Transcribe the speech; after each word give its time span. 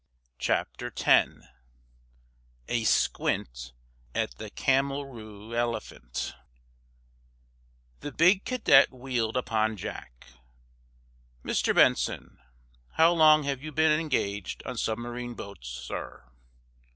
CHAPTER 0.39 0.91
X: 0.97 1.29
A 2.67 2.85
SQUINT 2.85 3.71
AT 4.15 4.35
THE 4.39 4.49
CAMELROORELEPHANT 4.49 6.33
The 7.99 8.11
big 8.11 8.43
cadet 8.43 8.91
wheeled 8.91 9.37
upon 9.37 9.77
Jack. 9.77 10.25
"Mr. 11.45 11.75
Benson, 11.75 12.39
how 12.93 13.11
long 13.13 13.43
have 13.43 13.61
you 13.61 13.71
been 13.71 13.99
engaged 13.99 14.63
on 14.65 14.75
submarine 14.75 15.35
boats, 15.35 15.67
sir?" 15.67 16.27